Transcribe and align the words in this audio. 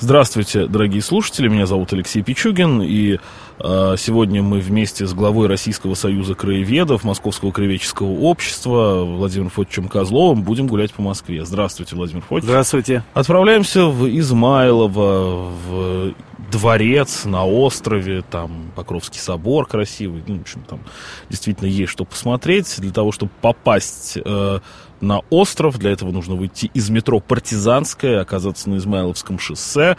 Здравствуйте, 0.00 0.66
дорогие 0.68 1.02
слушатели, 1.02 1.48
меня 1.48 1.66
зовут 1.66 1.92
Алексей 1.92 2.22
Пичугин, 2.22 2.82
и 2.82 3.18
э, 3.58 3.94
сегодня 3.98 4.44
мы 4.44 4.60
вместе 4.60 5.08
с 5.08 5.12
главой 5.12 5.48
Российского 5.48 5.94
союза 5.94 6.36
краеведов, 6.36 7.02
Московского 7.02 7.50
краеведческого 7.50 8.12
общества 8.20 9.02
Владимиром 9.04 9.50
Фотичем 9.50 9.88
Козловым 9.88 10.42
будем 10.42 10.68
гулять 10.68 10.92
по 10.92 11.02
Москве. 11.02 11.44
Здравствуйте, 11.44 11.96
Владимир 11.96 12.22
Фотич. 12.22 12.44
Здравствуйте. 12.44 13.02
Отправляемся 13.12 13.86
в 13.86 14.06
Измайлово, 14.08 15.50
в 15.66 16.14
дворец 16.50 17.24
на 17.24 17.44
острове, 17.44 18.22
там 18.22 18.72
Покровский 18.74 19.20
собор 19.20 19.66
красивый, 19.66 20.22
ну, 20.26 20.38
в 20.38 20.40
общем, 20.42 20.62
там 20.62 20.80
действительно 21.28 21.68
есть 21.68 21.92
что 21.92 22.04
посмотреть. 22.04 22.80
Для 22.80 22.92
того, 22.92 23.12
чтобы 23.12 23.32
попасть 23.40 24.18
э, 24.22 24.60
на 25.00 25.20
остров. 25.30 25.78
Для 25.78 25.92
этого 25.92 26.10
нужно 26.10 26.34
выйти 26.34 26.70
из 26.74 26.90
метро 26.90 27.20
Партизанская, 27.20 28.20
оказаться 28.20 28.70
на 28.70 28.76
Измайловском 28.76 29.38
шоссе 29.38 29.96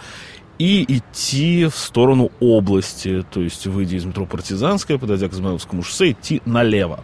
и 0.58 0.84
идти 0.88 1.68
в 1.68 1.76
сторону 1.76 2.32
области, 2.42 3.26
то 3.32 3.40
есть 3.40 3.66
выйдя 3.66 3.96
из 3.96 4.06
метро 4.06 4.26
Партизанская, 4.26 4.98
подойдя 4.98 5.30
к 5.30 5.34
Измайловскому 5.34 5.84
шоссе, 5.84 6.12
идти 6.12 6.42
налево. 6.46 7.00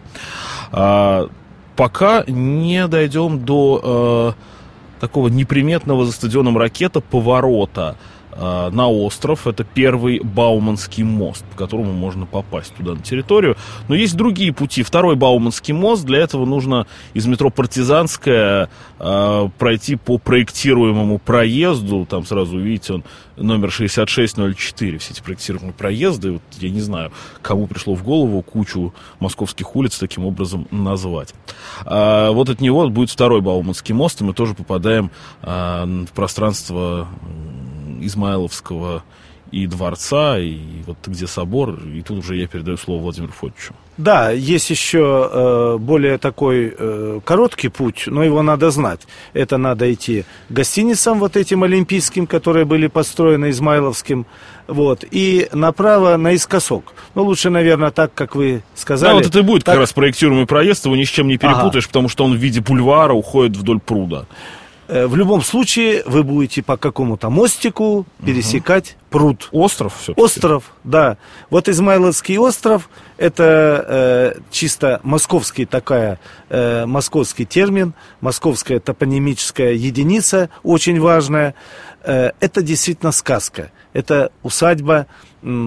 А, 0.72 1.30
пока 1.74 2.24
не 2.26 2.86
дойдем 2.86 3.46
до 3.46 3.80
а, 3.82 4.34
такого 5.00 5.28
неприметного 5.28 6.04
за 6.04 6.12
стадионом 6.12 6.58
ракета 6.58 7.00
поворота, 7.00 7.96
Э, 7.96 8.15
на 8.38 8.88
остров. 8.88 9.46
Это 9.46 9.64
первый 9.64 10.20
Бауманский 10.20 11.02
мост, 11.02 11.44
по 11.52 11.56
которому 11.56 11.92
можно 11.92 12.26
попасть 12.26 12.74
туда 12.74 12.92
на 12.92 13.00
территорию. 13.00 13.56
Но 13.88 13.94
есть 13.94 14.16
другие 14.16 14.52
пути. 14.52 14.82
Второй 14.82 15.16
Бауманский 15.16 15.74
мост. 15.74 16.04
Для 16.04 16.18
этого 16.18 16.44
нужно 16.44 16.86
из 17.14 17.26
метро 17.26 17.50
Партизанская 17.50 18.68
э, 18.98 19.48
пройти 19.58 19.96
по 19.96 20.18
проектируемому 20.18 21.18
проезду. 21.18 22.06
Там 22.08 22.24
сразу 22.26 22.56
увидите 22.56 22.94
он 22.94 23.04
номер 23.36 23.70
6604. 23.70 24.98
Все 24.98 25.12
эти 25.12 25.20
проектируемые 25.22 25.72
проезды. 25.72 26.32
Вот, 26.32 26.42
я 26.58 26.70
не 26.70 26.80
знаю, 26.80 27.12
кому 27.42 27.66
пришло 27.66 27.94
в 27.94 28.02
голову 28.02 28.42
кучу 28.42 28.94
московских 29.20 29.74
улиц 29.76 29.98
таким 29.98 30.24
образом 30.26 30.66
назвать. 30.70 31.34
А, 31.84 32.30
вот 32.30 32.48
от 32.48 32.60
него 32.60 32.88
будет 32.88 33.10
второй 33.10 33.40
Бауманский 33.40 33.94
мост, 33.94 34.20
и 34.20 34.24
мы 34.24 34.34
тоже 34.34 34.54
попадаем 34.54 35.10
а, 35.42 35.86
в 35.86 36.12
пространство 36.12 37.08
Измайловского 38.00 39.02
и 39.52 39.66
дворца, 39.66 40.38
и 40.38 40.58
вот 40.86 40.98
где 41.06 41.26
собор, 41.26 41.78
и 41.94 42.02
тут 42.02 42.18
уже 42.18 42.36
я 42.36 42.46
передаю 42.46 42.76
слово 42.76 43.02
Владимиру 43.02 43.32
Фотичу. 43.32 43.74
Да, 43.96 44.30
есть 44.30 44.68
еще 44.68 45.30
э, 45.32 45.76
более 45.78 46.18
такой 46.18 46.74
э, 46.76 47.20
короткий 47.24 47.68
путь, 47.68 48.04
но 48.06 48.22
его 48.22 48.42
надо 48.42 48.70
знать. 48.70 49.00
Это 49.32 49.56
надо 49.56 49.90
идти 49.92 50.24
к 50.48 50.52
гостиницам 50.52 51.18
вот 51.18 51.36
этим 51.36 51.62
олимпийским, 51.62 52.26
которые 52.26 52.66
были 52.66 52.88
построены 52.88 53.50
Измайловским, 53.50 54.26
вот, 54.66 55.04
и 55.10 55.48
направо 55.52 56.16
наискосок. 56.16 56.92
Ну, 57.14 57.22
лучше, 57.22 57.48
наверное, 57.48 57.90
так, 57.90 58.12
как 58.12 58.34
вы 58.34 58.62
сказали. 58.74 59.10
Да, 59.10 59.14
вот 59.14 59.26
это 59.26 59.38
и 59.38 59.42
будет 59.42 59.64
так... 59.64 59.74
как 59.74 59.80
раз 59.80 59.92
проектируемый 59.92 60.46
проезд, 60.46 60.84
его 60.84 60.96
ни 60.96 61.04
с 61.04 61.08
чем 61.08 61.28
не 61.28 61.38
перепутаешь, 61.38 61.84
ага. 61.84 61.90
потому 61.90 62.08
что 62.08 62.24
он 62.24 62.34
в 62.34 62.36
виде 62.36 62.60
бульвара 62.60 63.14
уходит 63.14 63.56
вдоль 63.56 63.80
пруда. 63.80 64.26
Э, 64.88 65.06
в 65.06 65.16
любом 65.16 65.42
случае 65.42 66.02
вы 66.06 66.22
будете 66.22 66.62
по 66.62 66.76
какому-то 66.76 67.30
мостику 67.30 68.06
пересекать. 68.24 68.96
Пруд. 69.10 69.48
Остров 69.52 69.96
все 70.00 70.12
Остров, 70.14 70.72
да. 70.84 71.16
Вот 71.50 71.68
Измайловский 71.68 72.38
остров– 72.38 72.88
это 73.16 73.84
э, 74.36 74.40
чисто 74.50 75.00
московский 75.02 75.64
такая, 75.64 76.18
э, 76.48 76.86
московский 76.86 77.44
термин, 77.44 77.94
московская 78.20 78.80
топонимическая 78.80 79.72
единица, 79.72 80.50
очень 80.62 81.00
важная. 81.00 81.54
Э, 82.02 82.32
это 82.40 82.62
действительно 82.62 83.12
сказка. 83.12 83.70
Это 83.92 84.30
усадьба 84.42 85.06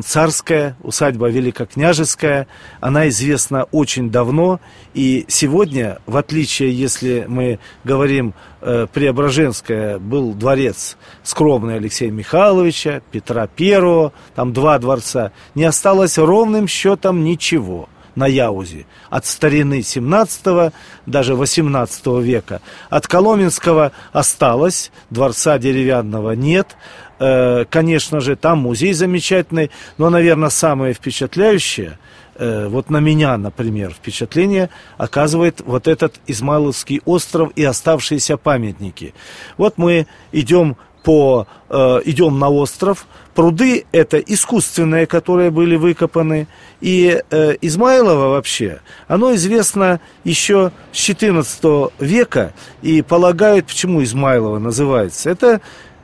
царская, 0.03 0.75
усадьба 0.81 1.29
великокняжеская. 1.29 2.47
Она 2.81 3.07
известна 3.09 3.63
очень 3.71 4.11
давно. 4.11 4.59
И 4.93 5.25
сегодня, 5.27 5.99
в 6.05 6.17
отличие, 6.17 6.71
если 6.71 7.25
мы 7.27 7.59
говорим 7.83 8.33
э, 8.61 8.87
Преображенская, 8.91 9.97
был 9.99 10.33
дворец 10.33 10.97
скромный 11.23 11.75
Алексея 11.75 12.11
Михайловича, 12.11 13.01
Петра 13.11 13.38
Первого, 13.47 14.13
там 14.35 14.53
два 14.53 14.79
дворца, 14.79 15.31
не 15.55 15.63
осталось 15.65 16.17
ровным 16.17 16.67
счетом 16.67 17.23
ничего 17.23 17.89
на 18.15 18.27
Яузе. 18.27 18.85
От 19.09 19.25
старины 19.25 19.81
17 19.81 20.73
даже 21.05 21.35
18 21.35 22.05
века. 22.21 22.61
От 22.89 23.07
Коломенского 23.07 23.91
осталось, 24.11 24.91
дворца 25.09 25.57
деревянного 25.57 26.31
нет. 26.31 26.75
Э, 27.19 27.65
конечно 27.69 28.19
же, 28.19 28.35
там 28.35 28.59
музей 28.59 28.93
замечательный, 28.93 29.71
но, 29.97 30.09
наверное, 30.09 30.49
самое 30.49 30.93
впечатляющее, 30.93 31.97
э, 32.35 32.67
вот 32.67 32.89
на 32.89 32.99
меня, 32.99 33.37
например, 33.37 33.91
впечатление 33.91 34.69
оказывает 34.97 35.61
вот 35.65 35.87
этот 35.87 36.19
Измайловский 36.27 37.01
остров 37.05 37.51
и 37.55 37.63
оставшиеся 37.63 38.37
памятники. 38.37 39.13
Вот 39.57 39.77
мы 39.77 40.07
идем 40.31 40.77
по, 41.03 41.47
э, 41.69 42.01
идем 42.05 42.39
на 42.39 42.49
остров. 42.49 43.07
Пруды 43.35 43.85
это 43.91 44.17
искусственные, 44.17 45.05
которые 45.05 45.51
были 45.51 45.75
выкопаны. 45.75 46.47
И 46.81 47.21
э, 47.29 47.55
Измайлово 47.61 48.29
вообще, 48.29 48.81
оно 49.07 49.33
известно 49.35 49.99
еще 50.23 50.71
с 50.91 50.97
14 50.97 51.91
века. 51.99 52.53
И 52.81 53.01
полагают, 53.01 53.67
почему 53.67 54.03
Измайлово 54.03 54.59
называется. 54.59 55.29
Это 55.29 55.61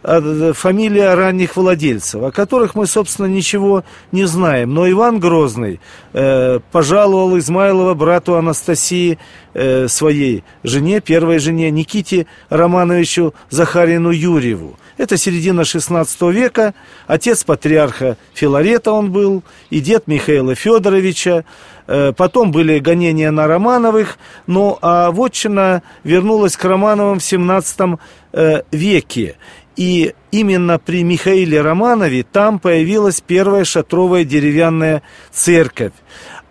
Э, 0.07 0.53
фамилия 0.53 1.15
ранних 1.15 1.55
владельцев, 1.55 2.21
о 2.21 2.31
которых 2.31 2.75
мы, 2.75 2.85
собственно, 2.85 3.25
ничего 3.25 3.83
не 4.11 4.25
знаем. 4.25 4.73
Но 4.73 4.89
Иван 4.89 5.19
Грозный 5.19 5.79
э, 6.13 6.59
пожаловал 6.71 7.37
Измайлова 7.39 7.95
брату 7.95 8.35
Анастасии, 8.35 9.17
э, 9.55 9.87
своей 9.87 10.43
жене, 10.63 11.01
первой 11.01 11.39
жене, 11.39 11.71
Никите 11.71 12.27
Романовичу 12.49 13.33
Захарину 13.49 14.11
Юрьеву. 14.11 14.77
Это 14.97 15.17
середина 15.17 15.65
16 15.65 16.21
века. 16.33 16.73
Отец 17.07 17.43
патриарха 17.43 18.17
Филарета 18.33 18.91
он 18.91 19.11
был, 19.11 19.43
и 19.69 19.81
дед 19.81 20.07
Михаила 20.07 20.55
Федоровича. 20.55 21.43
Э, 21.87 22.13
потом 22.15 22.51
были 22.51 22.79
гонения 22.79 23.31
на 23.31 23.47
Романовых, 23.47 24.17
ну 24.47 24.77
а 24.81 25.11
вотчина 25.11 25.83
вернулась 26.03 26.55
к 26.55 26.63
Романовым 26.63 27.19
в 27.19 27.23
17 27.23 27.99
э, 28.33 28.61
веке. 28.71 29.35
И 29.75 30.13
именно 30.31 30.79
при 30.79 31.03
Михаиле 31.03 31.59
Романове 31.59 32.23
там 32.23 32.59
появилась 32.59 33.19
первая 33.19 33.65
шатровая 33.65 34.23
деревянная 34.23 35.01
церковь. 35.31 35.91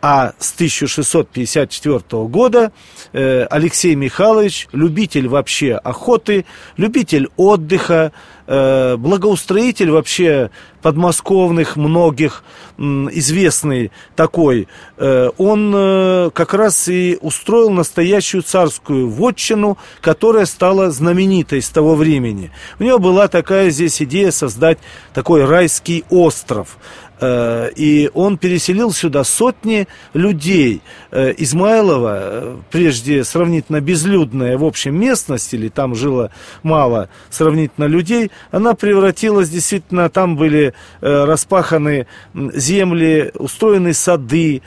А 0.07 0.35
с 0.39 0.53
1654 0.53 1.99
года 2.27 2.73
э, 3.15 3.47
Алексей 3.49 3.95
Михайлович, 3.95 4.69
любитель 4.71 5.29
вообще 5.29 5.77
охоты, 5.77 6.45
любитель 6.77 7.31
отдыха, 7.39 8.13
э, 8.47 8.97
благоустроитель 8.99 9.91
вообще 9.91 10.51
подмосковных 10.83 11.77
многих, 11.77 12.45
известный 12.77 13.93
такой, 14.15 14.69
э, 14.99 15.31
он 15.39 16.31
как 16.33 16.53
раз 16.53 16.87
и 16.89 17.17
устроил 17.23 17.71
настоящую 17.71 18.43
царскую 18.43 19.09
вотчину, 19.09 19.79
которая 20.03 20.45
стала 20.45 20.91
знаменитой 20.91 21.63
с 21.63 21.71
того 21.71 21.95
времени. 21.95 22.51
У 22.79 22.83
него 22.83 22.99
была 22.99 23.29
такая 23.29 23.71
здесь 23.71 24.03
идея 24.03 24.33
создать 24.33 24.77
такой 25.15 25.47
райский 25.47 26.05
остров. 26.11 26.77
Э, 27.21 27.71
и 27.77 28.11
он 28.13 28.39
переселил 28.39 28.93
сюда 28.93 29.25
сотни 29.25 29.87
людей. 30.15 30.83
Э, 31.11 31.33
Измайлова, 31.37 32.19
э, 32.19 32.57
прежде 32.71 33.25
сравнительно 33.25 33.81
безлюдная 33.81 34.59
в 34.59 34.65
общем 34.65 34.99
местность, 34.99 35.55
или 35.55 35.69
там 35.69 35.95
жило 35.95 36.31
мало 36.63 37.09
сравнительно 37.31 37.85
людей, 37.87 38.31
она 38.51 38.75
превратилась 38.75 39.49
действительно, 39.49 40.09
там 40.09 40.37
были 40.37 40.75
распаханы 41.01 42.07
земли, 42.35 43.31
устроены 43.35 43.95
сады, 43.95 44.63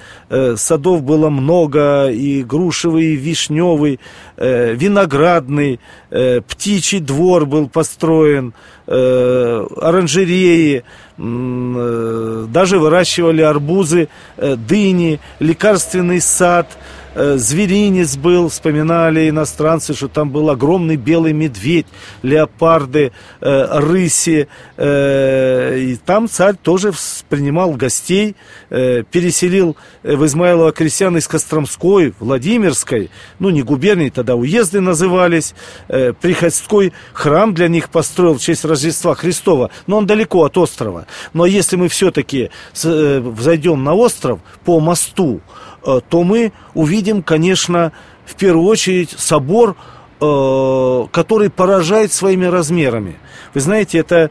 садов 0.55 1.03
было 1.03 1.29
много, 1.29 2.09
и 2.09 2.43
грушевый, 2.43 3.05
и 3.05 3.15
вишневый, 3.15 3.99
виноградный, 4.37 5.79
птичий 6.09 6.99
двор 6.99 7.45
был 7.45 7.69
построен, 7.69 8.53
оранжереи, 8.87 10.83
даже 11.17 12.79
выращивали 12.79 13.41
арбузы, 13.41 14.07
дыни, 14.37 15.19
лекарственный 15.39 16.21
сад, 16.21 16.67
э, 16.71 16.96
зверинец 17.37 18.17
был, 18.17 18.49
вспоминали 18.49 19.29
иностранцы, 19.29 19.93
что 19.93 20.07
там 20.07 20.29
был 20.29 20.49
огромный 20.49 20.95
белый 20.95 21.33
медведь, 21.33 21.87
леопарды, 22.21 23.11
э, 23.41 23.79
рыси. 23.79 24.47
Э, 24.77 25.77
и 25.77 25.95
там 25.95 26.27
царь 26.27 26.55
тоже 26.61 26.91
принимал 27.29 27.71
гостей, 27.71 28.35
э, 28.69 29.03
переселил 29.03 29.75
э, 30.03 30.15
в 30.15 30.25
Измайлово 30.25 30.71
крестьян 30.71 31.17
из 31.17 31.27
Костромской, 31.27 32.13
Владимирской, 32.19 33.09
ну 33.39 33.49
не 33.49 33.63
губернии, 33.63 34.09
тогда 34.09 34.35
уезды 34.35 34.81
назывались, 34.81 35.55
э, 35.87 36.13
приходской 36.13 36.93
храм 37.13 37.53
для 37.53 37.67
них 37.67 37.89
построил 37.89 38.35
в 38.37 38.41
честь 38.41 38.65
Рождества 38.65 39.15
Христова, 39.15 39.71
но 39.87 39.97
он 39.97 40.05
далеко 40.05 40.43
от 40.43 40.57
острова. 40.57 41.07
Но 41.33 41.45
если 41.45 41.75
мы 41.75 41.87
все-таки 41.87 42.49
э, 42.83 43.19
взойдем 43.19 43.83
на 43.83 43.93
остров 43.93 44.39
по 44.65 44.79
мосту, 44.79 45.41
э, 45.76 45.76
то 46.09 46.23
мы 46.23 46.51
увидим, 46.73 47.23
конечно, 47.23 47.91
в 48.25 48.35
первую 48.35 48.65
очередь 48.67 49.11
собор, 49.17 49.75
э, 50.19 51.05
который 51.11 51.49
поражает 51.49 52.11
своими 52.11 52.45
размерами. 52.45 53.17
Вы 53.53 53.61
знаете, 53.61 53.99
это 53.99 54.29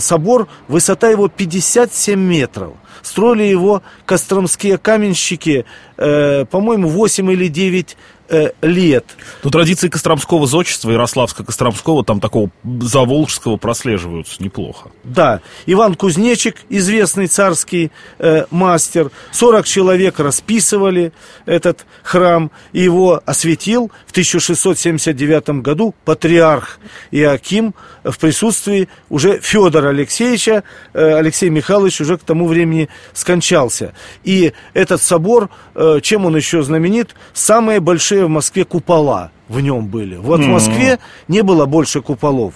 собор, 0.00 0.48
высота 0.66 1.08
его 1.08 1.28
57 1.28 2.18
метров. 2.18 2.72
Строили 3.02 3.44
его 3.44 3.82
костромские 4.04 4.76
каменщики, 4.76 5.64
по-моему, 5.96 6.88
8 6.88 7.32
или 7.32 7.48
9 7.48 7.92
э, 7.92 7.96
лет. 8.62 9.04
Но 9.42 9.50
традиции 9.50 9.88
Костромского 9.88 10.46
зодчества, 10.46 10.90
Ярославска-Костромского, 10.90 12.04
там 12.04 12.20
такого 12.20 12.50
заволжского 12.64 13.56
прослеживаются 13.56 14.42
неплохо. 14.42 14.90
Да, 15.04 15.40
Иван 15.66 15.94
Кузнечик, 15.94 16.56
известный 16.68 17.26
царский 17.26 17.90
э, 18.18 18.44
мастер, 18.50 19.10
40 19.32 19.66
человек 19.66 20.20
расписывали 20.20 21.12
этот 21.46 21.86
храм, 22.02 22.50
и 22.72 22.80
его 22.80 23.22
осветил 23.26 23.90
в 24.06 24.10
1679 24.10 25.62
году 25.62 25.94
патриарх 26.04 26.78
Иаким 27.10 27.74
в 28.04 28.18
присутствии 28.18 28.88
уже 29.08 29.40
Федора 29.40 29.88
Алексеевича. 29.88 30.62
Э, 30.92 31.14
Алексей 31.14 31.50
Михайлович 31.50 32.00
уже 32.00 32.18
к 32.18 32.22
тому 32.22 32.46
времени 32.46 32.88
скончался. 33.12 33.94
И 34.24 34.52
этот 34.74 35.02
собор, 35.02 35.50
э, 35.74 36.00
чем 36.02 36.26
он 36.26 36.36
еще 36.36 36.62
знаменит? 36.62 37.14
Самые 37.32 37.80
большие 37.80 38.19
в 38.26 38.28
Москве 38.28 38.64
купола 38.64 39.30
в 39.48 39.60
нем 39.60 39.86
были. 39.86 40.16
Вот 40.16 40.40
mm-hmm. 40.40 40.44
в 40.44 40.48
Москве 40.48 40.98
не 41.28 41.42
было 41.42 41.66
больше 41.66 42.00
куполов. 42.00 42.54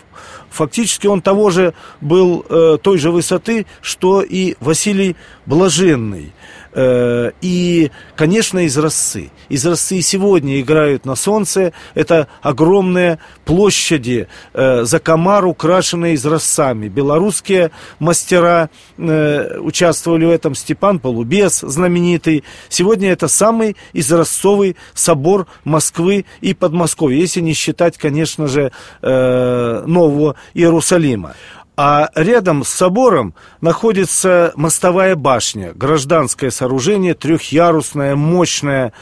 Фактически 0.50 1.06
он 1.06 1.20
того 1.20 1.50
же 1.50 1.74
был 2.00 2.46
э, 2.48 2.78
той 2.80 2.98
же 2.98 3.10
высоты, 3.10 3.66
что 3.80 4.22
и 4.22 4.54
Василий 4.60 5.16
Блаженный. 5.46 6.32
Э, 6.74 7.30
и, 7.40 7.90
конечно, 8.16 8.58
из 8.58 8.76
росы. 8.76 9.30
Из 9.48 9.64
сегодня 10.02 10.60
играют 10.60 11.06
на 11.06 11.14
солнце. 11.14 11.72
Это 11.94 12.26
огромные 12.42 13.18
площади 13.44 14.26
э, 14.52 14.82
за 14.84 14.98
комар, 14.98 15.46
украшенные 15.46 16.14
из. 16.16 16.88
Белорусские 16.88 17.70
мастера 18.00 18.70
э, 18.98 19.58
участвовали 19.58 20.24
в 20.24 20.30
этом. 20.30 20.54
Степан 20.54 20.98
Полубес, 20.98 21.60
знаменитый. 21.60 22.42
Сегодня 22.68 23.12
это 23.12 23.28
самый 23.28 23.76
изразцовый 23.92 24.76
собор 24.94 25.46
Москвы 25.64 26.24
и 26.40 26.54
Подмосковья, 26.54 27.18
если 27.18 27.40
не 27.40 27.52
считать, 27.52 27.98
конечно 27.98 28.48
же, 28.48 28.72
Нового 29.02 30.36
Иерусалима. 30.54 31.34
А 31.76 32.10
рядом 32.14 32.62
с 32.62 32.68
собором 32.68 33.34
находится 33.60 34.52
мостовая 34.54 35.16
башня, 35.16 35.72
гражданское 35.74 36.52
сооружение, 36.52 37.14
трехъярусное, 37.14 38.14
мощное. 38.14 38.92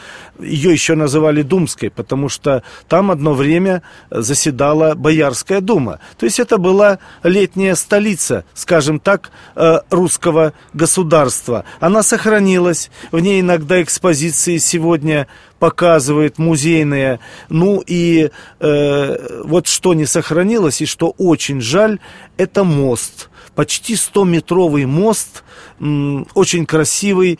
Ее 0.40 0.72
еще 0.72 0.94
называли 0.94 1.42
Думской, 1.42 1.90
потому 1.90 2.30
что 2.30 2.62
там 2.88 3.10
одно 3.10 3.34
время 3.34 3.82
заседала 4.10 4.94
Боярская 4.94 5.60
дума. 5.60 6.00
То 6.18 6.24
есть 6.24 6.40
это 6.40 6.56
была 6.56 6.98
летняя 7.22 7.74
столица, 7.74 8.46
скажем 8.54 9.00
так, 9.00 9.32
э, 9.54 9.80
русского 9.90 10.54
государства. 10.72 11.66
Она 11.78 12.02
сохранилась, 12.02 12.90
в 13.10 13.20
ней 13.20 13.42
иногда 13.42 13.82
экспозиции 13.82 14.56
сегодня 14.56 15.26
показывает 15.62 16.38
музейные. 16.38 17.20
Ну 17.48 17.84
и 17.86 18.30
э, 18.58 19.42
вот 19.44 19.68
что 19.68 19.94
не 19.94 20.06
сохранилось 20.06 20.80
и 20.80 20.86
что 20.86 21.14
очень 21.18 21.60
жаль, 21.60 22.00
это 22.36 22.64
мост. 22.64 23.30
Почти 23.54 23.94
100-метровый 23.94 24.86
мост, 24.86 25.44
м, 25.78 26.26
очень 26.34 26.66
красивый, 26.66 27.38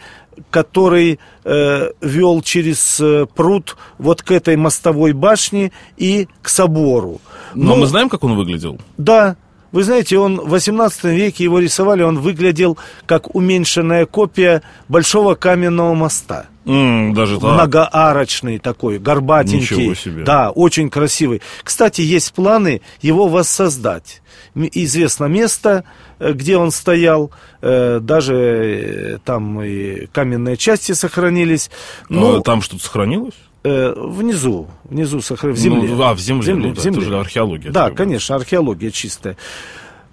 который 0.51 1.19
э, 1.43 1.91
вел 2.01 2.43
через 2.43 3.01
э, 3.01 3.27
пруд 3.35 3.77
вот 3.99 4.23
к 4.23 4.31
этой 4.31 4.55
мостовой 4.55 5.15
башне 5.15 5.73
и 5.97 6.29
к 6.43 6.49
собору. 6.49 7.21
Но 7.57 7.75
ну, 7.75 7.81
мы 7.81 7.87
знаем, 7.87 8.09
как 8.09 8.23
он 8.23 8.37
выглядел? 8.37 8.79
Да, 8.99 9.35
вы 9.73 9.85
знаете, 9.85 10.19
он 10.19 10.39
в 10.39 10.51
18 10.51 11.05
веке 11.05 11.45
его 11.45 11.59
рисовали, 11.59 12.03
он 12.03 12.19
выглядел 12.19 12.79
как 13.07 13.35
уменьшенная 13.35 14.07
копия 14.07 14.63
большого 14.89 15.35
каменного 15.35 15.95
моста. 15.95 16.47
Mm, 16.65 17.13
даже 17.15 17.41
так. 17.41 17.55
Многоарочный 17.55 18.59
такой, 18.59 18.99
горбатенький. 18.99 19.77
Ничего 19.77 19.95
себе. 19.95 20.25
Да, 20.25 20.51
очень 20.51 20.91
красивый. 20.91 21.43
Кстати, 21.65 22.03
есть 22.03 22.33
планы 22.35 22.83
его 23.01 23.27
воссоздать. 23.27 24.23
Известно 24.55 25.25
место, 25.25 25.85
э, 26.19 26.33
где 26.33 26.57
он 26.59 26.71
стоял, 26.71 27.33
э, 27.63 27.99
даже 28.01 28.35
э, 28.35 29.19
там 29.25 29.61
и 29.63 30.07
каменные 30.07 30.57
части 30.57 30.93
сохранились. 30.93 31.71
Но... 32.09 32.37
А 32.37 32.43
там 32.43 32.63
что-то 32.63 32.85
сохранилось? 32.85 33.35
Э, 33.65 33.95
внизу, 33.97 34.67
внизу 34.83 35.21
сохранилось, 35.21 35.61
в 35.61 35.63
земле. 35.63 35.89
Ну, 35.89 36.03
а, 36.03 36.15
в 36.15 36.19
земле, 36.19 36.47
земле, 36.47 36.69
ну, 36.69 36.75
в 36.75 36.81
земле. 36.81 37.03
Это 37.03 37.11
же 37.11 37.19
археология. 37.21 37.71
Да, 37.71 37.91
конечно, 37.91 38.35
археология 38.35 38.91
чистая. 38.91 39.37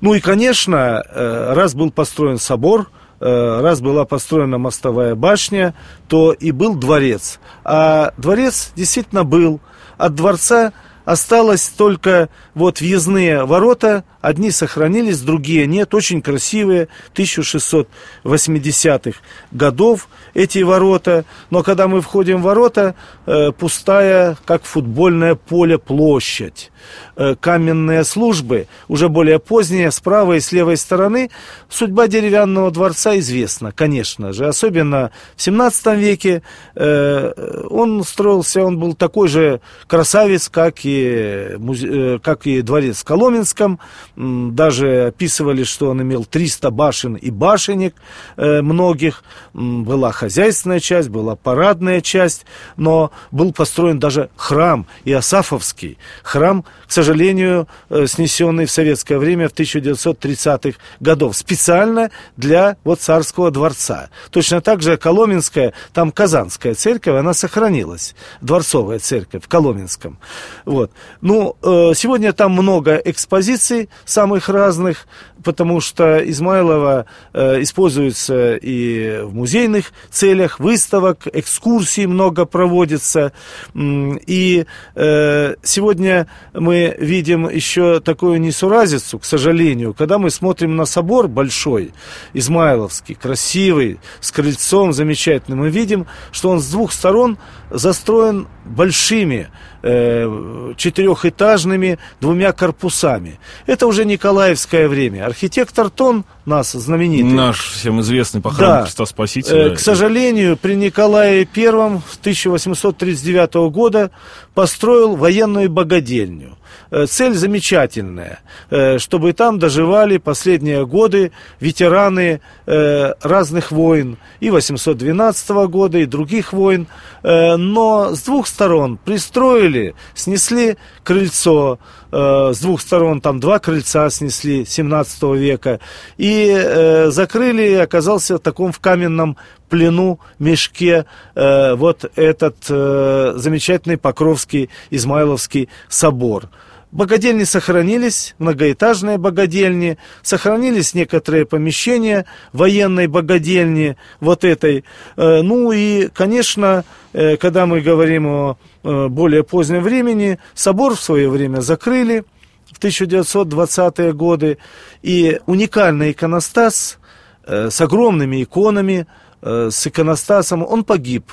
Ну 0.02 0.14
и, 0.14 0.20
конечно, 0.20 1.04
э, 1.04 1.54
раз 1.54 1.74
был 1.74 1.90
построен 1.90 2.38
собор, 2.38 2.92
э, 3.20 3.60
раз 3.62 3.82
была 3.82 4.06
построена 4.06 4.60
мостовая 4.60 5.16
башня, 5.16 5.74
то 6.08 6.32
и 6.32 6.52
был 6.52 6.76
дворец. 6.76 7.40
А 7.64 8.14
дворец 8.18 8.72
действительно 8.76 9.24
был. 9.24 9.60
От 9.98 10.14
дворца 10.14 10.72
осталось 11.10 11.70
только 11.70 12.30
вот 12.54 12.82
въездные 12.82 13.44
ворота, 13.44 14.04
одни 14.22 14.52
сохранились, 14.52 15.22
другие 15.22 15.66
нет, 15.66 15.96
очень 15.96 16.22
красивые, 16.22 16.88
1680-х 17.16 19.20
годов 19.52 20.08
эти 20.36 20.60
ворота, 20.60 21.26
но 21.50 21.64
когда 21.64 21.88
мы 21.88 22.02
входим 22.02 22.42
в 22.42 22.44
ворота, 22.44 22.94
э, 23.26 23.52
пустая, 23.52 24.38
как 24.46 24.66
футбольное 24.66 25.34
поле, 25.34 25.80
площадь. 25.80 26.70
Э, 27.16 27.36
каменные 27.36 28.04
службы, 28.06 28.68
уже 28.88 29.10
более 29.10 29.40
поздние, 29.40 29.92
с 29.92 30.00
правой 30.00 30.38
и 30.38 30.40
с 30.40 30.54
левой 30.54 30.78
стороны. 30.78 31.30
Судьба 31.68 32.08
деревянного 32.08 32.72
дворца 32.72 33.20
известна, 33.20 33.74
конечно 33.74 34.32
же, 34.32 34.48
особенно 34.48 35.12
в 35.36 35.42
17 35.42 35.98
веке. 35.98 36.42
Э, 36.76 37.66
он 37.70 38.04
строился, 38.04 38.64
он 38.64 38.80
был 38.80 38.94
такой 38.94 39.28
же 39.28 39.60
красавец, 39.88 40.48
как 40.50 40.86
и, 40.86 40.99
э, 41.04 42.20
как 42.22 42.48
и 42.48 42.62
дворец 42.62 43.00
в 43.00 43.04
Коломенском. 43.04 43.80
Даже 44.16 45.08
описывали, 45.08 45.64
что 45.64 45.90
он 45.90 46.02
имел 46.02 46.26
300 46.26 46.72
башен 46.72 47.16
и 47.16 47.30
башенек 47.32 47.96
э, 48.38 48.62
многих. 48.62 49.24
Была 49.54 50.12
хозяйственная 50.12 50.80
часть, 50.80 51.10
была 51.10 51.36
парадная 51.36 52.02
часть, 52.02 52.46
но 52.78 53.12
был 53.32 53.52
построен 53.54 54.00
даже 54.00 54.30
храм 54.36 54.86
Иосафовский. 55.06 55.98
Храм, 56.24 56.64
к 56.88 56.92
сожалению, 56.92 57.68
э, 57.90 58.08
снесенный 58.08 58.66
в 58.66 58.72
советское 58.72 59.18
время 59.18 59.50
в 59.50 59.54
1930-х 59.54 60.78
годов. 61.00 61.36
Специально 61.36 62.12
для 62.38 62.78
вот 62.84 63.02
царского 63.02 63.52
дворца. 63.52 64.10
Точно 64.32 64.62
так 64.62 64.82
же 64.82 64.98
Коломенская, 64.98 65.74
там 65.94 66.12
Казанская 66.12 66.74
церковь, 66.74 67.16
она 67.16 67.34
сохранилась. 67.34 68.16
Дворцовая 68.42 69.00
церковь 69.00 69.44
в 69.44 69.48
Коломенском. 69.48 70.20
Вот. 70.66 70.89
Ну, 71.22 71.56
э, 71.62 71.94
сегодня 71.96 72.34
там 72.34 72.54
много 72.54 72.96
экспозиций 72.96 73.90
самых 74.06 74.50
разных, 74.50 75.08
потому 75.44 75.82
что 75.82 76.18
Измайлова 76.30 77.06
э, 77.34 77.62
используется 77.62 78.56
и 78.56 79.22
в 79.24 79.34
музейных 79.34 79.92
целях, 80.10 80.60
выставок, 80.60 81.28
экскурсий 81.32 82.06
много 82.06 82.46
проводится. 82.46 83.32
И 83.76 84.66
э, 84.96 85.56
сегодня 85.64 86.28
мы 86.54 86.96
видим 87.00 87.50
еще 87.50 88.00
такую 88.00 88.40
несуразицу, 88.42 89.20
к 89.20 89.26
сожалению, 89.26 89.94
когда 89.94 90.18
мы 90.18 90.30
смотрим 90.30 90.76
на 90.76 90.86
собор 90.86 91.28
большой, 91.28 91.94
Измайловский, 92.34 93.16
красивый, 93.16 94.00
с 94.20 94.32
крыльцом 94.32 94.94
замечательным, 94.94 95.60
мы 95.60 95.70
видим, 95.70 96.08
что 96.32 96.50
он 96.50 96.60
с 96.60 96.70
двух 96.70 96.92
сторон 96.92 97.38
застроен 97.70 98.48
большими 98.66 99.50
э, 99.82 100.74
четырехэтажными 100.78 102.00
двумя 102.20 102.52
корпусами. 102.52 103.40
Это 103.66 103.88
уже 103.88 104.06
Николаевское 104.06 104.88
время. 104.88 105.26
Архитектор 105.30 105.92
Тон, 105.92 106.26
нас 106.46 106.72
знаменитый. 106.72 107.32
Наш 107.32 107.70
всем 107.70 108.02
известный 108.02 108.42
по 108.42 108.50
храму 108.50 108.74
Да. 108.74 108.84
Христа 108.86 109.06
Спасителя. 109.06 109.68
Э, 109.68 109.76
К 109.76 109.80
сожалению, 109.80 110.58
при 110.58 110.74
Николае 110.74 111.48
I 111.56 111.68
1839 111.68 113.70
года 113.72 114.10
построил 114.56 115.16
военную 115.16 115.70
богадельню. 115.70 116.58
Э, 116.92 117.06
Цель 117.06 117.34
замечательная, 117.34 118.40
э, 118.70 118.98
чтобы 118.98 119.34
там 119.34 119.60
доживали 119.60 120.18
последние 120.18 120.86
годы 120.86 121.32
ветераны 121.60 122.42
э, 122.66 123.14
разных 123.22 123.72
войн, 123.72 124.18
и 124.40 124.50
812 124.50 125.50
года, 125.68 125.98
и 125.98 126.06
других 126.06 126.54
войн. 126.54 126.88
Но 127.22 128.16
с 128.16 128.22
двух 128.22 128.48
сторон 128.48 128.98
пристроили, 128.98 129.94
снесли 130.16 130.78
крыльцо, 131.04 131.80
с 132.12 132.60
двух 132.62 132.80
сторон 132.80 133.20
там 133.20 133.42
два 133.42 133.60
крыльца 133.60 134.10
снесли 134.10 134.64
17 134.66 135.24
века, 135.36 135.82
и 136.18 137.06
закрыли, 137.08 137.74
оказался 137.74 138.38
в 138.38 138.40
таком 138.40 138.72
в 138.72 138.80
каменном 138.80 139.36
плену, 139.70 140.20
мешке, 140.40 141.06
э, 141.36 141.76
вот 141.76 142.12
этот 142.16 142.58
э, 142.70 143.34
замечательный 143.36 143.98
Покровский 143.98 144.70
Измайловский 144.90 145.70
собор. 145.88 146.50
Богадельни 146.92 147.44
сохранились, 147.44 148.34
многоэтажные 148.40 149.20
богадельни, 149.20 150.00
сохранились 150.24 150.96
некоторые 150.96 151.46
помещения 151.46 152.26
военной 152.52 153.06
богадельни, 153.06 153.96
вот 154.20 154.44
этой. 154.44 154.84
Э, 155.16 155.42
Ну 155.44 155.72
и, 155.72 156.08
конечно, 156.08 156.84
э, 157.14 157.38
когда 157.38 157.68
мы 157.68 157.82
говорим 157.82 158.26
о 158.26 158.58
э, 158.84 159.08
более 159.08 159.44
позднем 159.44 159.84
времени, 159.84 160.40
собор 160.56 160.96
в 160.96 161.02
свое 161.02 161.30
время 161.30 161.60
закрыли 161.60 162.24
в 162.72 162.80
1920-е 162.84 164.14
годы, 164.14 164.58
и 165.04 165.40
уникальный 165.46 166.12
иконостас 166.12 166.98
с 167.46 167.82
огромными 167.82 168.44
иконами, 168.44 169.08
с 169.42 169.88
иконостасом, 169.88 170.64
он 170.64 170.84
погиб. 170.84 171.32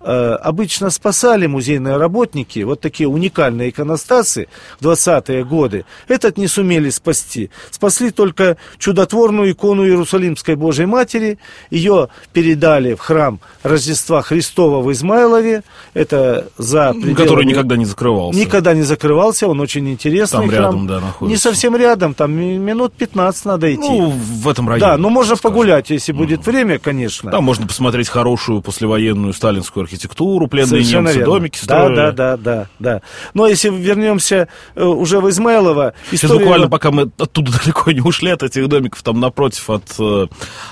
Э, 0.00 0.36
Обычно 0.40 0.90
спасали 0.90 1.46
музейные 1.46 1.96
работники 1.96 2.60
вот 2.60 2.80
такие 2.80 3.08
уникальные 3.08 3.70
иконостасы 3.70 4.46
в 4.78 4.86
20-е 4.86 5.44
годы. 5.44 5.84
Этот 6.06 6.36
не 6.38 6.46
сумели 6.46 6.90
спасти. 6.90 7.50
Спасли 7.70 8.10
только 8.10 8.56
чудотворную 8.78 9.50
икону 9.52 9.84
Иерусалимской 9.84 10.54
Божьей 10.54 10.86
Матери. 10.86 11.38
Ее 11.70 12.08
передали 12.32 12.94
в 12.94 13.00
храм 13.00 13.40
Рождества 13.62 14.22
Христова 14.22 14.80
в 14.82 14.92
Измайлове. 14.92 15.62
Это 15.94 16.48
за 16.58 16.92
пределами... 16.92 17.14
Который 17.14 17.44
никогда 17.46 17.76
не 17.76 17.84
закрывался. 17.86 18.38
Никогда 18.38 18.74
не 18.74 18.82
закрывался, 18.82 19.48
он 19.48 19.60
очень 19.60 19.88
интересный 19.90 20.40
Там 20.40 20.48
храм. 20.48 20.62
рядом, 20.62 20.86
да, 20.86 21.00
находится. 21.00 21.24
Не 21.26 21.36
совсем 21.36 21.74
рядом, 21.74 22.14
там 22.14 22.32
ми- 22.32 22.58
минут 22.58 22.92
15 22.92 23.44
надо 23.46 23.74
идти. 23.74 23.80
Ну, 23.88 24.10
в 24.10 24.48
этом 24.48 24.68
районе. 24.68 24.86
да, 24.86 24.96
но 24.98 25.10
можно 25.10 25.36
скажем. 25.36 25.50
погулять, 25.52 25.90
если 25.90 26.12
будет 26.12 26.46
время, 26.46 26.78
конечно. 26.78 27.30
Там 27.30 27.44
можно 27.44 27.66
посмотреть 27.66 28.08
хорошую 28.08 28.60
послевоенную 28.60 29.32
сталинскую 29.32 29.85
архитектуру, 29.86 30.46
пленные 30.48 30.68
Совершенно 30.82 31.06
немцы 31.08 31.18
верно. 31.18 31.34
домики 31.34 31.58
да, 31.58 31.64
строили. 31.64 31.96
да, 31.96 32.12
да, 32.12 32.36
да, 32.36 32.66
да. 32.78 33.02
Но 33.34 33.46
если 33.46 33.70
вернемся 33.70 34.48
э, 34.74 34.84
уже 34.84 35.20
в 35.20 35.28
Измайлово, 35.30 35.94
Сейчас 36.10 36.24
история... 36.24 36.40
буквально, 36.40 36.68
пока 36.68 36.90
мы 36.90 37.10
оттуда 37.18 37.52
далеко 37.64 37.92
не 37.92 38.00
ушли 38.00 38.30
от 38.30 38.42
этих 38.42 38.68
домиков, 38.68 39.02
там 39.02 39.20
напротив 39.20 39.70
от 39.70 39.84
э, 39.98 40.26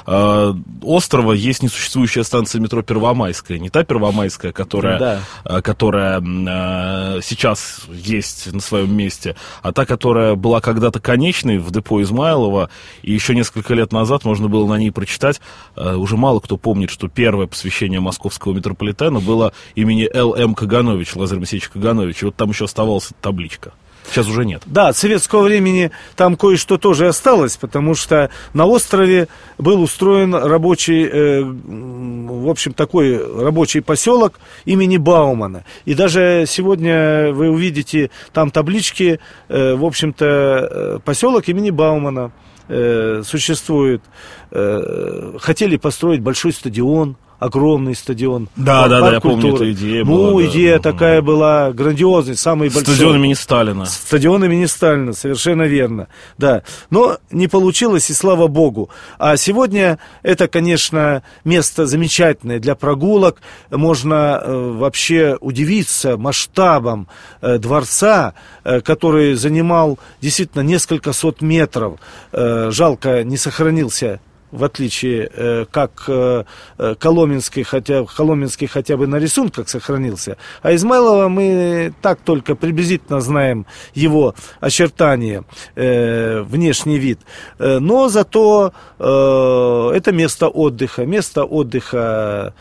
э, 0.07 0.55
острова 0.83 1.33
есть 1.33 1.63
несуществующая 1.63 2.23
станция 2.25 2.61
метро 2.61 2.83
Первомайская. 2.83 3.59
Не 3.59 3.71
та 3.71 3.85
Первомайская, 3.85 4.53
которая, 4.53 4.99
Да. 4.99 5.21
э, 5.45 5.63
которая 5.63 6.21
э, 6.21 7.21
сейчас 7.23 7.83
есть 7.93 8.53
на 8.53 8.61
своем 8.61 8.95
месте, 8.97 9.37
а 9.63 9.73
та, 9.73 9.85
которая 9.87 10.35
была 10.35 10.61
когда-то 10.61 11.01
конечной 11.01 11.59
в 11.59 11.71
депо 11.71 12.03
Измайлова, 12.03 12.71
и 13.03 13.13
еще 13.13 13.35
несколько 13.35 13.75
лет 13.75 13.93
назад 13.93 14.25
можно 14.25 14.49
было 14.49 14.67
на 14.69 14.79
ней 14.79 14.91
прочитать, 14.91 15.41
э, 15.77 15.95
уже 15.95 16.17
мало 16.17 16.41
кто 16.41 16.57
помнит, 16.57 16.91
что 16.91 17.09
первое 17.09 17.47
посвящение 17.47 18.01
московского 18.01 18.53
метрополитена 18.55 19.04
было 19.11 19.53
имени 19.75 20.09
Л.М. 20.13 20.55
Каганович, 20.55 21.17
Лазарь 21.17 21.39
Моисеевич 21.39 21.69
Каганович, 21.69 22.23
и 22.23 22.25
вот 22.27 22.37
там 22.37 22.51
еще 22.51 22.65
оставалась 22.65 23.11
табличка. 23.21 23.73
Сейчас 24.11 24.29
уже 24.29 24.45
нет. 24.45 24.63
Да, 24.67 24.89
от 24.89 24.97
советского 24.97 25.43
времени 25.43 25.91
там 26.15 26.37
кое-что 26.37 26.79
тоже 26.79 27.09
осталось, 27.09 27.57
потому 27.57 27.95
что 27.95 28.31
на 28.53 28.67
острове 28.67 29.29
был 29.59 29.83
устроен 29.83 30.35
рабочий, 30.35 31.05
э, 31.05 31.43
в 31.43 32.49
общем, 32.49 32.75
такой 32.75 33.17
рабочий 33.17 33.81
поселок 33.81 34.39
имени 34.65 34.99
Баумана. 34.99 35.65
И 35.85 35.95
даже 35.95 36.45
сегодня 36.47 37.33
вы 37.33 37.49
увидите 37.49 38.11
там 38.33 38.51
таблички, 38.51 39.21
э, 39.49 39.75
в 39.75 39.85
общем-то, 39.85 40.27
э, 40.27 40.99
поселок 41.05 41.49
имени 41.49 41.71
Баумана 41.71 42.31
э, 42.69 43.23
существует. 43.25 44.03
Э, 44.51 45.33
хотели 45.41 45.77
построить 45.77 46.21
большой 46.21 46.53
стадион, 46.53 47.17
огромный 47.39 47.95
стадион. 47.95 48.49
Да, 48.57 48.89
да, 48.89 49.01
да, 49.01 49.13
я 49.15 49.21
помню, 49.21 49.43
культуры. 49.43 49.71
эта 49.71 49.73
идея 49.73 50.05
Ну, 50.05 50.31
была, 50.31 50.43
да. 50.43 50.49
идея 50.49 50.75
Мгм. 50.75 50.83
такая 50.83 51.23
была 51.23 51.73
грандиозная, 51.73 52.37
самый 52.37 52.69
большой. 52.69 52.95
Стадион 52.95 53.17
имени 53.17 53.35
Сталина. 53.35 53.85
Стадион 53.87 54.45
имени 54.45 54.67
Сталина, 54.67 55.13
совершенно 55.13 55.63
верно. 55.63 56.09
Да. 56.39 56.63
Но 56.91 57.19
не 57.31 57.49
получилось, 57.49 58.11
и 58.11 58.15
слава 58.15 58.47
богу. 58.47 58.89
А 59.19 59.37
сегодня 59.37 59.99
это, 60.23 60.49
конечно, 60.49 61.23
место 61.45 61.87
замечательное 61.87 62.59
для 62.59 62.75
прогулок. 62.75 63.41
Можно 63.71 64.41
э, 64.43 64.73
вообще 64.79 65.37
удивиться 65.41 66.17
масштабом 66.17 67.09
э, 67.41 67.59
дворца, 67.59 68.35
э, 68.65 68.81
который 68.81 69.35
занимал 69.35 69.99
действительно 70.21 70.63
несколько 70.63 71.13
сот 71.13 71.43
метров. 71.43 71.99
Э, 72.33 72.71
жалко, 72.71 73.23
не 73.25 73.37
сохранился 73.37 74.21
в 74.55 74.63
отличие 74.63 75.29
э, 75.33 75.65
как 75.71 76.05
э, 76.07 76.45
э, 76.79 76.95
Коломенский, 76.99 77.65
хотя 77.65 78.05
Коломенский 78.05 78.69
хотя 78.69 78.97
бы 78.97 79.07
на 79.07 79.17
рисунках 79.17 79.69
сохранился, 79.69 80.37
а 80.63 80.75
Измайлова 80.75 81.29
мы 81.29 81.93
так 82.01 82.21
только 82.21 82.55
приблизительно 82.55 83.21
знаем 83.21 83.67
его 83.95 84.35
очертания, 84.61 85.45
внешний 85.75 86.99
вид. 86.99 87.21
Но 87.59 88.09
зато 88.09 88.73
это 88.99 90.13
место 90.13 90.49
отдыха, 90.49 91.05
место 91.05 91.45
отдыха 91.45 92.55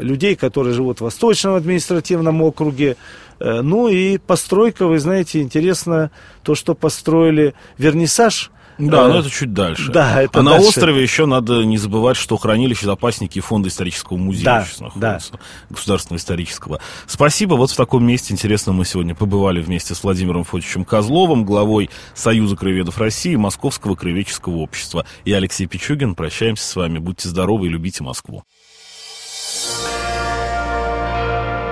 людей, 0.00 0.36
которые 0.36 0.74
живут 0.74 0.98
в 0.98 1.04
Восточном 1.04 1.54
административном 1.54 2.42
округе. 2.42 2.96
Ну 3.40 3.88
и 3.88 4.18
постройка, 4.18 4.86
вы 4.86 4.98
знаете, 4.98 5.40
интересно 5.40 6.10
то, 6.42 6.54
что 6.54 6.74
построили 6.74 7.54
вернисаж. 7.78 8.50
Да, 8.88 9.02
Э, 9.04 9.08
но 9.08 9.18
это 9.20 9.30
чуть 9.30 9.52
дальше. 9.52 9.90
да, 9.92 10.22
это 10.22 10.40
а 10.40 10.42
на 10.42 10.52
дальше. 10.52 10.68
острове 10.68 11.02
еще 11.02 11.26
надо 11.26 11.64
не 11.64 11.76
забывать, 11.78 12.16
что 12.16 12.36
хранилище 12.36 12.86
запасники 12.86 13.38
и 13.38 13.40
фонда 13.40 13.68
исторического 13.68 14.16
музея 14.16 14.44
Да, 14.44 14.64
сейчас 14.64 14.80
находятся, 14.80 15.38
государственного 15.68 16.18
исторического. 16.18 16.80
Спасибо. 17.06 17.54
Вот 17.54 17.70
в 17.70 17.76
таком 17.76 18.04
месте 18.06 18.32
интересно 18.32 18.72
мы 18.72 18.84
сегодня 18.84 19.14
побывали 19.14 19.60
вместе 19.60 19.94
с 19.94 20.02
Владимиром 20.02 20.44
Фотичем 20.44 20.84
Козловым, 20.84 21.44
главой 21.44 21.90
Союза 22.14 22.56
краеведов 22.56 22.98
России, 22.98 23.36
Московского 23.36 23.94
краеведческого 23.94 24.56
общества. 24.56 25.04
И 25.24 25.32
Алексей 25.32 25.66
Пичугин. 25.66 26.14
Прощаемся 26.14 26.64
с 26.64 26.76
вами. 26.76 26.98
Будьте 26.98 27.28
здоровы 27.28 27.66
и 27.66 27.70
любите 27.70 28.02
Москву. 28.02 28.44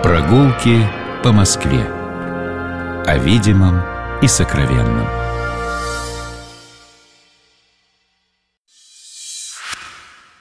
Прогулки 0.03 0.87
по 1.23 1.33
Москве. 1.33 1.85
О 3.07 3.19
видимом 3.19 3.83
и 4.23 4.29
сокровенном. 4.29 5.18